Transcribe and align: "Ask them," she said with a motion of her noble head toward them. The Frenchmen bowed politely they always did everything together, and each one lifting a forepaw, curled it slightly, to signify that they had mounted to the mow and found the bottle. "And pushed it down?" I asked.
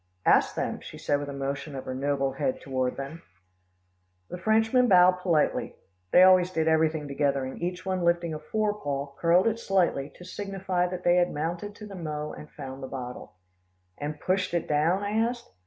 "Ask 0.25 0.55
them," 0.55 0.79
she 0.79 0.97
said 0.97 1.19
with 1.19 1.29
a 1.29 1.33
motion 1.33 1.75
of 1.75 1.85
her 1.85 1.93
noble 1.93 2.31
head 2.31 2.59
toward 2.59 2.97
them. 2.97 3.21
The 4.31 4.39
Frenchmen 4.39 4.87
bowed 4.87 5.19
politely 5.19 5.75
they 6.11 6.23
always 6.23 6.49
did 6.49 6.67
everything 6.67 7.07
together, 7.07 7.45
and 7.45 7.61
each 7.61 7.85
one 7.85 8.03
lifting 8.03 8.33
a 8.33 8.39
forepaw, 8.39 9.13
curled 9.19 9.45
it 9.45 9.59
slightly, 9.59 10.09
to 10.15 10.25
signify 10.25 10.87
that 10.87 11.03
they 11.03 11.17
had 11.17 11.31
mounted 11.31 11.75
to 11.75 11.85
the 11.85 11.93
mow 11.93 12.33
and 12.33 12.49
found 12.49 12.81
the 12.81 12.87
bottle. 12.87 13.35
"And 13.95 14.19
pushed 14.19 14.55
it 14.55 14.67
down?" 14.67 15.03
I 15.03 15.11
asked. 15.11 15.51